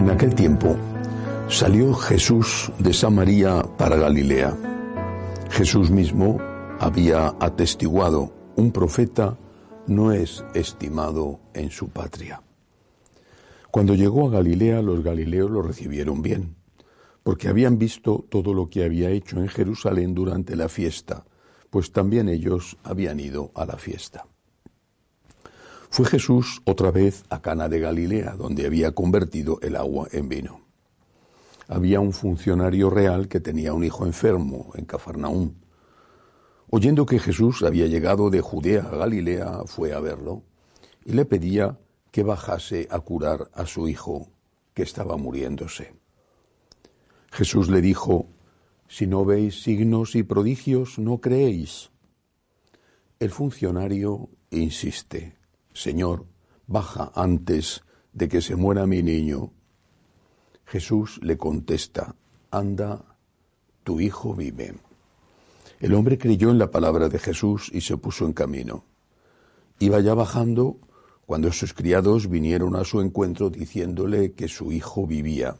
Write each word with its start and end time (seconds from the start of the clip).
En 0.00 0.08
aquel 0.08 0.34
tiempo 0.34 0.78
salió 1.50 1.92
Jesús 1.92 2.72
de 2.78 2.94
Samaria 2.94 3.62
para 3.76 3.96
Galilea. 3.96 4.56
Jesús 5.50 5.90
mismo 5.90 6.38
había 6.78 7.34
atestiguado, 7.38 8.32
un 8.56 8.72
profeta 8.72 9.36
no 9.86 10.10
es 10.12 10.42
estimado 10.54 11.40
en 11.52 11.70
su 11.70 11.90
patria. 11.90 12.40
Cuando 13.70 13.94
llegó 13.94 14.26
a 14.26 14.30
Galilea, 14.30 14.80
los 14.80 15.04
galileos 15.04 15.50
lo 15.50 15.60
recibieron 15.60 16.22
bien, 16.22 16.56
porque 17.22 17.48
habían 17.48 17.76
visto 17.76 18.24
todo 18.30 18.54
lo 18.54 18.70
que 18.70 18.84
había 18.84 19.10
hecho 19.10 19.38
en 19.38 19.48
Jerusalén 19.48 20.14
durante 20.14 20.56
la 20.56 20.70
fiesta, 20.70 21.26
pues 21.68 21.92
también 21.92 22.30
ellos 22.30 22.78
habían 22.84 23.20
ido 23.20 23.50
a 23.54 23.66
la 23.66 23.76
fiesta. 23.76 24.29
Fue 25.90 26.06
Jesús 26.06 26.62
otra 26.66 26.92
vez 26.92 27.24
a 27.30 27.42
Cana 27.42 27.68
de 27.68 27.80
Galilea, 27.80 28.36
donde 28.36 28.64
había 28.64 28.92
convertido 28.92 29.58
el 29.60 29.74
agua 29.74 30.06
en 30.12 30.28
vino. 30.28 30.60
Había 31.66 31.98
un 31.98 32.12
funcionario 32.12 32.90
real 32.90 33.26
que 33.26 33.40
tenía 33.40 33.74
un 33.74 33.82
hijo 33.82 34.06
enfermo 34.06 34.70
en 34.76 34.84
Cafarnaúm. 34.84 35.54
Oyendo 36.70 37.06
que 37.06 37.18
Jesús 37.18 37.64
había 37.64 37.88
llegado 37.88 38.30
de 38.30 38.40
Judea 38.40 38.82
a 38.82 38.96
Galilea, 38.98 39.62
fue 39.66 39.92
a 39.92 39.98
verlo 39.98 40.44
y 41.04 41.12
le 41.12 41.24
pedía 41.24 41.76
que 42.12 42.22
bajase 42.22 42.86
a 42.88 43.00
curar 43.00 43.50
a 43.52 43.66
su 43.66 43.88
hijo 43.88 44.28
que 44.74 44.84
estaba 44.84 45.16
muriéndose. 45.16 45.92
Jesús 47.32 47.68
le 47.68 47.80
dijo, 47.80 48.28
Si 48.86 49.08
no 49.08 49.24
veis 49.24 49.64
signos 49.64 50.14
y 50.14 50.22
prodigios, 50.22 51.00
no 51.00 51.20
creéis. 51.20 51.90
El 53.18 53.30
funcionario 53.30 54.28
insiste, 54.50 55.39
Señor, 55.72 56.26
baja 56.66 57.12
antes 57.14 57.82
de 58.12 58.28
que 58.28 58.40
se 58.40 58.56
muera 58.56 58.86
mi 58.86 59.02
niño. 59.02 59.52
Jesús 60.66 61.18
le 61.22 61.36
contesta, 61.36 62.14
anda, 62.50 63.04
tu 63.84 64.00
hijo 64.00 64.34
vive. 64.34 64.74
El 65.80 65.94
hombre 65.94 66.18
creyó 66.18 66.50
en 66.50 66.58
la 66.58 66.70
palabra 66.70 67.08
de 67.08 67.18
Jesús 67.18 67.70
y 67.72 67.80
se 67.80 67.96
puso 67.96 68.26
en 68.26 68.32
camino. 68.32 68.84
Iba 69.78 70.00
ya 70.00 70.14
bajando 70.14 70.76
cuando 71.26 71.50
sus 71.52 71.72
criados 71.72 72.28
vinieron 72.28 72.76
a 72.76 72.84
su 72.84 73.00
encuentro 73.00 73.50
diciéndole 73.50 74.32
que 74.32 74.48
su 74.48 74.72
hijo 74.72 75.06
vivía. 75.06 75.56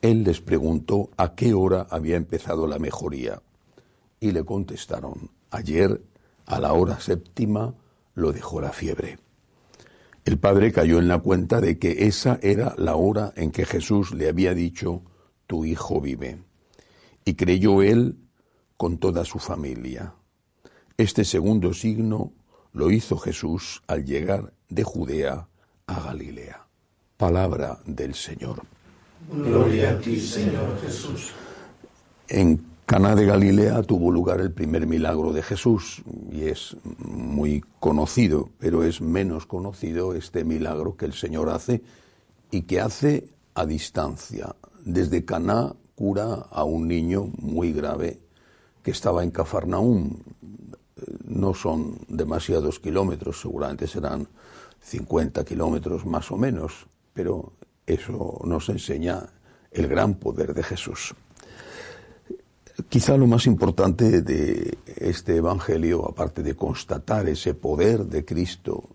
Él 0.00 0.24
les 0.24 0.40
preguntó 0.40 1.10
a 1.16 1.34
qué 1.34 1.54
hora 1.54 1.86
había 1.90 2.16
empezado 2.16 2.66
la 2.66 2.78
mejoría 2.78 3.42
y 4.18 4.32
le 4.32 4.44
contestaron, 4.44 5.30
ayer 5.50 6.00
a 6.46 6.58
la 6.60 6.72
hora 6.72 6.98
séptima 6.98 7.74
lo 8.14 8.32
dejó 8.32 8.60
la 8.60 8.72
fiebre. 8.72 9.18
El 10.24 10.38
padre 10.38 10.72
cayó 10.72 10.98
en 10.98 11.08
la 11.08 11.18
cuenta 11.18 11.60
de 11.60 11.78
que 11.78 12.06
esa 12.06 12.38
era 12.42 12.74
la 12.78 12.94
hora 12.94 13.32
en 13.36 13.50
que 13.50 13.64
Jesús 13.64 14.14
le 14.14 14.28
había 14.28 14.54
dicho, 14.54 15.02
tu 15.46 15.64
hijo 15.64 16.00
vive. 16.00 16.42
Y 17.24 17.34
creyó 17.34 17.82
él 17.82 18.18
con 18.76 18.98
toda 18.98 19.24
su 19.24 19.38
familia. 19.38 20.14
Este 20.96 21.24
segundo 21.24 21.74
signo 21.74 22.32
lo 22.72 22.90
hizo 22.90 23.18
Jesús 23.18 23.82
al 23.86 24.04
llegar 24.04 24.52
de 24.68 24.84
Judea 24.84 25.48
a 25.86 26.00
Galilea. 26.00 26.66
Palabra 27.16 27.80
del 27.84 28.14
Señor. 28.14 28.62
Gloria 29.30 29.90
a 29.90 30.00
ti, 30.00 30.20
Señor 30.20 30.80
Jesús. 30.80 31.32
En 32.28 32.71
Caná 32.86 33.14
de 33.14 33.24
Galilea 33.24 33.82
tuvo 33.82 34.10
lugar 34.10 34.40
el 34.40 34.52
primer 34.52 34.86
milagro 34.86 35.32
de 35.32 35.42
Jesús 35.42 36.02
y 36.30 36.44
es 36.44 36.76
muy 36.98 37.64
conocido, 37.80 38.50
pero 38.58 38.82
es 38.82 39.00
menos 39.00 39.46
conocido 39.46 40.14
este 40.14 40.44
milagro 40.44 40.96
que 40.96 41.06
el 41.06 41.14
Señor 41.14 41.48
hace 41.48 41.82
y 42.50 42.62
que 42.62 42.80
hace 42.80 43.28
a 43.54 43.64
distancia. 43.66 44.54
Desde 44.84 45.24
Caná 45.24 45.74
cura 45.94 46.34
a 46.50 46.64
un 46.64 46.88
niño 46.88 47.30
muy 47.38 47.72
grave 47.72 48.18
que 48.82 48.90
estaba 48.90 49.22
en 49.22 49.30
Cafarnaúm. 49.30 50.18
No 51.24 51.54
son 51.54 51.98
demasiados 52.08 52.80
kilómetros, 52.80 53.40
seguramente 53.40 53.86
serán 53.86 54.28
50 54.80 55.44
kilómetros 55.44 56.04
más 56.04 56.30
o 56.30 56.36
menos, 56.36 56.86
pero 57.14 57.52
eso 57.86 58.40
nos 58.44 58.68
enseña 58.68 59.28
el 59.70 59.86
gran 59.88 60.14
poder 60.14 60.52
de 60.52 60.62
Jesús. 60.62 61.14
Quizá 62.88 63.18
lo 63.18 63.26
más 63.26 63.46
importante 63.46 64.22
de 64.22 64.78
este 64.96 65.36
Evangelio, 65.36 66.08
aparte 66.08 66.42
de 66.42 66.56
constatar 66.56 67.28
ese 67.28 67.52
poder 67.52 68.06
de 68.06 68.24
Cristo 68.24 68.88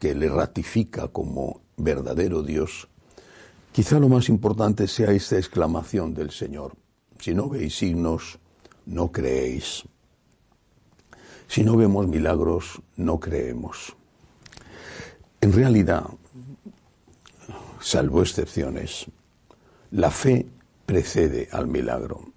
que 0.00 0.14
le 0.16 0.28
ratifica 0.28 1.08
como 1.08 1.60
verdadero 1.76 2.42
Dios, 2.42 2.88
quizá 3.72 4.00
lo 4.00 4.08
más 4.08 4.28
importante 4.28 4.88
sea 4.88 5.12
esta 5.12 5.36
exclamación 5.36 6.12
del 6.12 6.32
Señor. 6.32 6.74
Si 7.20 7.32
no 7.32 7.48
veis 7.48 7.76
signos, 7.76 8.38
no 8.86 9.12
creéis. 9.12 9.84
Si 11.46 11.62
no 11.62 11.76
vemos 11.76 12.08
milagros, 12.08 12.80
no 12.96 13.20
creemos. 13.20 13.94
En 15.40 15.52
realidad, 15.52 16.04
salvo 17.80 18.22
excepciones, 18.22 19.06
la 19.92 20.10
fe 20.10 20.46
precede 20.84 21.48
al 21.52 21.68
milagro. 21.68 22.32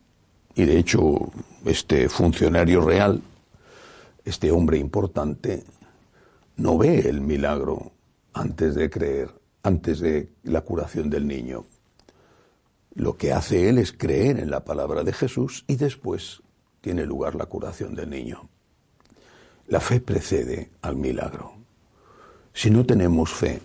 Y 0.56 0.66
de 0.66 0.78
hecho, 0.78 1.32
este 1.66 2.10
funcionario 2.10 2.82
real, 2.82 3.22
este 4.24 4.52
hombre 4.52 4.78
importante, 4.78 5.64
no 6.58 6.78
ve 6.78 7.00
el 7.10 7.22
milagro 7.22 7.92
antes 8.34 8.76
de 8.76 8.90
creer, 8.90 9.30
antes 9.64 10.00
de 10.00 10.30
la 10.44 10.62
curación 10.62 11.10
del 11.10 11.28
niño. 11.28 11.66
Lo 12.96 13.18
que 13.18 13.34
hace 13.34 13.70
él 13.70 13.80
es 13.80 13.92
creer 13.92 14.40
en 14.40 14.52
la 14.52 14.64
palabra 14.64 15.04
de 15.04 15.14
Jesús 15.14 15.66
y 15.68 15.76
después 15.76 16.44
tiene 16.82 17.06
lugar 17.06 17.34
la 17.36 17.48
curación 17.48 17.96
del 17.96 18.10
niño. 18.10 18.50
La 19.68 19.80
fe 19.80 20.00
precede 20.00 20.70
al 20.82 20.96
milagro. 20.96 21.54
Si 22.54 22.70
no 22.70 22.86
tenemos 22.86 23.32
fe, 23.32 23.62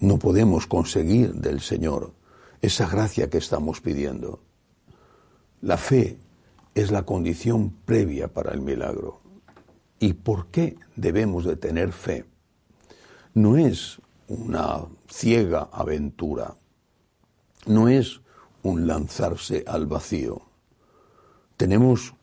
no 0.00 0.18
podemos 0.18 0.66
conseguir 0.66 1.34
del 1.34 1.60
Señor 1.60 2.12
esa 2.60 2.88
gracia 2.88 3.30
que 3.30 3.38
estamos 3.38 3.80
pidiendo. 3.80 4.40
La 5.62 5.76
fe 5.76 6.18
es 6.74 6.90
la 6.90 7.02
condición 7.02 7.70
previa 7.84 8.28
para 8.28 8.52
el 8.52 8.62
milagro. 8.62 9.20
¿Y 9.98 10.14
por 10.14 10.46
qué 10.46 10.78
debemos 10.96 11.44
de 11.44 11.56
tener 11.56 11.92
fe? 11.92 12.24
No 13.34 13.58
es 13.58 14.00
una 14.28 14.86
ciega 15.06 15.68
aventura, 15.70 16.56
no 17.66 17.88
es 17.88 18.22
un 18.62 18.86
lanzarse 18.86 19.62
al 19.66 19.86
vacío. 19.86 20.40
Tenemos 21.58 22.14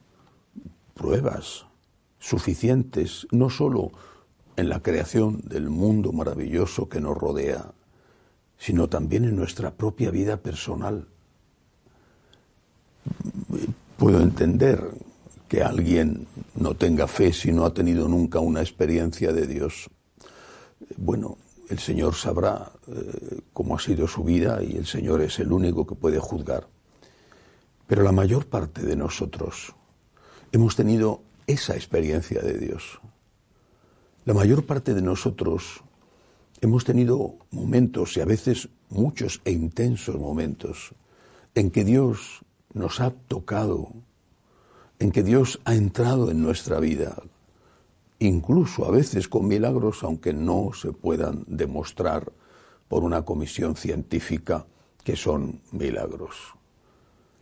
pruebas 0.96 1.68
suficientes, 2.18 3.28
no 3.30 3.52
solo 3.52 3.92
en 4.56 4.70
la 4.70 4.82
creación 4.82 5.42
del 5.44 5.70
mundo 5.70 6.12
maravilloso 6.12 6.90
que 6.90 7.00
nos 7.00 7.16
rodea, 7.16 7.74
sino 8.58 8.90
también 8.90 9.26
en 9.26 9.36
nuestra 9.36 9.76
propia 9.76 10.10
vida 10.10 10.38
personal. 10.38 11.08
Puedo 14.08 14.24
entender 14.24 14.82
que 15.50 15.62
alguien 15.62 16.28
no 16.56 16.78
tenga 16.78 17.10
fe 17.10 17.34
si 17.34 17.52
no 17.52 17.66
ha 17.66 17.74
tenido 17.74 18.08
nunca 18.08 18.40
una 18.40 18.62
experiencia 18.62 19.34
de 19.34 19.46
Dios. 19.46 19.90
Bueno, 20.96 21.38
el 21.68 21.78
Señor 21.80 22.16
sabrá 22.16 22.72
eh, 22.88 23.42
cómo 23.52 23.76
ha 23.76 23.80
sido 23.80 24.08
su 24.08 24.24
vida 24.24 24.64
y 24.64 24.78
el 24.78 24.86
Señor 24.86 25.20
es 25.20 25.40
el 25.40 25.52
único 25.52 25.86
que 25.86 25.96
puede 25.96 26.20
juzgar. 26.20 26.70
Pero 27.86 28.02
la 28.02 28.14
mayor 28.14 28.46
parte 28.46 28.82
de 28.82 28.96
nosotros 28.96 29.76
hemos 30.54 30.78
tenido 30.78 31.20
esa 31.46 31.76
experiencia 31.76 32.42
de 32.42 32.58
Dios. 32.58 33.02
La 34.24 34.34
mayor 34.34 34.66
parte 34.66 34.94
de 34.94 35.02
nosotros 35.02 35.84
hemos 36.62 36.86
tenido 36.86 37.36
momentos 37.52 38.16
y 38.16 38.22
a 38.22 38.26
veces 38.26 38.70
muchos 38.90 39.42
e 39.44 39.52
intensos 39.52 40.16
momentos 40.16 40.96
en 41.56 41.72
que 41.72 41.84
Dios 41.84 42.46
nos 42.78 43.00
ha 43.02 43.12
tocado, 43.12 43.92
en 45.00 45.12
que 45.12 45.24
Dios 45.24 45.60
ha 45.66 45.76
entrado 45.76 46.32
en 46.32 46.42
nuestra 46.42 46.80
vida, 46.80 47.22
incluso 48.20 48.86
a 48.86 48.92
veces 48.92 49.28
con 49.28 49.48
milagros, 49.48 50.04
aunque 50.04 50.34
no 50.34 50.72
se 50.74 50.92
puedan 50.92 51.44
demostrar 51.48 52.32
por 52.88 53.04
una 53.04 53.24
comisión 53.24 53.76
científica 53.76 54.66
que 55.04 55.16
son 55.16 55.62
milagros. 55.72 56.56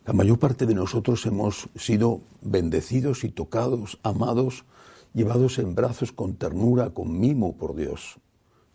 La 0.06 0.14
mayor 0.14 0.38
parte 0.38 0.66
de 0.66 0.76
nosotros 0.76 1.26
hemos 1.26 1.70
sido 1.76 2.22
bendecidos 2.42 3.24
y 3.24 3.30
tocados, 3.30 4.00
amados, 4.04 4.66
llevados 5.14 5.58
en 5.58 5.74
brazos 5.74 6.12
con 6.12 6.36
ternura, 6.36 6.92
con 6.92 7.20
mimo 7.20 7.58
por 7.58 7.76
Dios. 7.76 8.20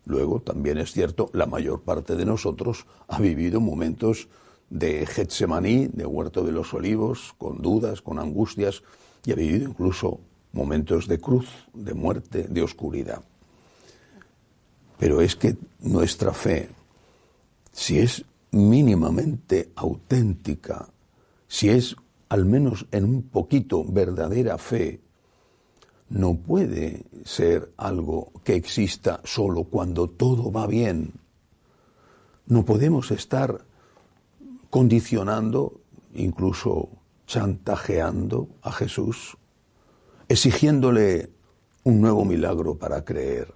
Luego, 0.05 0.41
también 0.41 0.77
es 0.77 0.91
cierto, 0.91 1.29
la 1.31 1.45
mayor 1.45 1.81
parte 1.81 2.15
de 2.15 2.25
nosotros 2.25 2.85
ha 3.07 3.19
vivido 3.19 3.61
momentos 3.61 4.27
de 4.71 5.05
Getsemaní, 5.05 5.87
de 5.93 6.07
Huerto 6.07 6.43
de 6.43 6.51
los 6.51 6.73
Olivos, 6.73 7.35
con 7.37 7.61
dudas, 7.61 8.01
con 8.01 8.17
angustias, 8.17 8.81
y 9.23 9.31
ha 9.31 9.35
vivido 9.35 9.69
incluso 9.69 10.19
momentos 10.53 11.07
de 11.07 11.19
cruz, 11.19 11.47
de 11.75 11.93
muerte, 11.93 12.47
de 12.49 12.63
oscuridad. 12.63 13.21
Pero 14.97 15.21
es 15.21 15.35
que 15.35 15.55
nuestra 15.81 16.33
fe 16.33 16.69
si 17.71 17.99
es 17.99 18.25
mínimamente 18.51 19.71
auténtica, 19.75 20.89
si 21.47 21.69
es 21.69 21.95
al 22.29 22.45
menos 22.45 22.85
en 22.91 23.05
un 23.05 23.23
poquito 23.23 23.83
verdadera 23.85 24.57
fe, 24.57 25.01
no 26.09 26.35
puede 26.35 27.05
ser 27.23 27.71
algo 27.77 28.31
que 28.43 28.55
exista 28.55 29.21
solo 29.23 29.63
cuando 29.65 30.09
todo 30.09 30.51
va 30.51 30.67
bien. 30.67 31.13
No 32.47 32.65
podemos 32.65 33.11
estar 33.11 33.61
condicionando, 34.71 35.81
incluso 36.15 36.89
chantajeando 37.27 38.47
a 38.63 38.71
Jesús, 38.71 39.37
exigiéndole 40.27 41.29
un 41.83 42.01
nuevo 42.01 42.25
milagro 42.25 42.75
para 42.75 43.05
creer, 43.05 43.53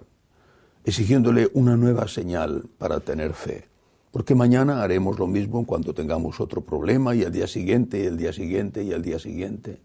exigiéndole 0.84 1.50
una 1.54 1.76
nueva 1.76 2.06
señal 2.06 2.66
para 2.78 3.00
tener 3.00 3.32
fe. 3.32 3.68
Porque 4.12 4.34
mañana 4.34 4.82
haremos 4.82 5.18
lo 5.18 5.26
mismo 5.26 5.66
cuando 5.66 5.92
tengamos 5.92 6.40
otro 6.40 6.60
problema 6.60 7.14
y 7.14 7.24
al 7.24 7.32
día 7.32 7.46
siguiente 7.46 7.98
y 7.98 8.06
el 8.06 8.16
día 8.16 8.32
siguiente 8.32 8.84
y 8.84 8.92
el 8.92 9.02
día 9.02 9.18
siguiente. 9.18 9.80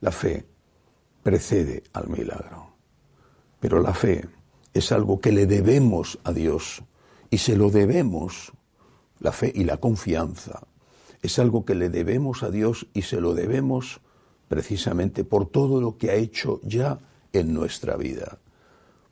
La 0.00 0.10
fe 0.12 0.46
precede 1.22 1.82
al 1.92 2.08
milagro. 2.08 2.68
Pero 3.60 3.80
la 3.80 3.94
fe 3.94 4.24
es 4.72 4.92
algo 4.92 5.20
que 5.20 5.32
le 5.32 5.46
debemos 5.46 6.18
a 6.24 6.32
Dios 6.32 6.82
y 7.30 7.38
se 7.38 7.56
lo 7.56 7.70
debemos, 7.70 8.52
la 9.20 9.32
fe 9.32 9.52
y 9.54 9.64
la 9.64 9.78
confianza, 9.78 10.66
es 11.22 11.38
algo 11.38 11.64
que 11.64 11.74
le 11.74 11.88
debemos 11.88 12.42
a 12.42 12.50
Dios 12.50 12.86
y 12.94 13.02
se 13.02 13.20
lo 13.20 13.34
debemos 13.34 14.00
precisamente 14.48 15.24
por 15.24 15.46
todo 15.46 15.80
lo 15.80 15.96
que 15.96 16.10
ha 16.10 16.14
hecho 16.14 16.60
ya 16.62 16.98
en 17.32 17.52
nuestra 17.52 17.96
vida, 17.96 18.38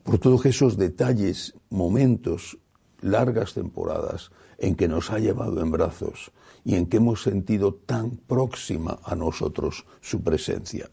por 0.02 0.18
todos 0.18 0.46
esos 0.46 0.76
detalles, 0.76 1.54
momentos, 1.70 2.58
largas 3.00 3.54
temporadas 3.54 4.30
en 4.58 4.76
que 4.76 4.88
nos 4.88 5.10
ha 5.10 5.18
llevado 5.18 5.60
en 5.60 5.70
brazos 5.70 6.30
y 6.64 6.76
en 6.76 6.86
que 6.86 6.98
hemos 6.98 7.22
sentido 7.22 7.74
tan 7.74 8.10
próxima 8.12 8.98
a 9.04 9.14
nosotros 9.14 9.84
su 10.00 10.22
presencia 10.22 10.88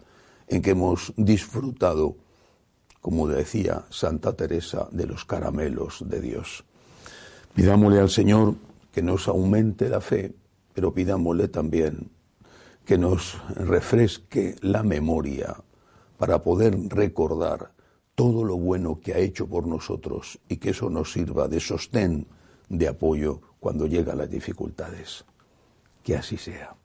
en 0.48 0.62
que 0.62 0.72
hemos 0.72 1.13
disfrutado, 1.16 2.18
como 3.00 3.28
decía 3.28 3.86
Santa 3.90 4.34
Teresa, 4.34 4.90
de 4.92 5.08
los 5.08 5.24
caramelos 5.24 6.04
de 6.06 6.19
Dios. 6.19 6.66
Pidámosle 7.56 8.00
al 8.00 8.10
Señor 8.10 8.56
que 8.91 9.01
nos 9.01 9.27
aumente 9.27 9.89
la 9.89 10.01
fe, 10.01 10.33
pero 10.73 10.93
pidámosle 10.93 11.47
también 11.47 12.11
que 12.85 12.97
nos 12.97 13.41
refresque 13.55 14.55
la 14.61 14.83
memoria 14.83 15.55
para 16.17 16.41
poder 16.41 16.77
recordar 16.89 17.71
todo 18.15 18.43
lo 18.43 18.57
bueno 18.57 18.99
que 18.99 19.13
ha 19.13 19.17
hecho 19.17 19.47
por 19.47 19.67
nosotros 19.67 20.39
y 20.47 20.57
que 20.57 20.71
eso 20.71 20.89
nos 20.89 21.11
sirva 21.13 21.47
de 21.47 21.59
sostén, 21.59 22.27
de 22.69 22.88
apoyo 22.88 23.41
cuando 23.59 23.88
llegan 23.88 24.17
las 24.17 24.29
dificultades. 24.29 25.25
Que 26.03 26.15
así 26.15 26.38
sea. 26.38 26.75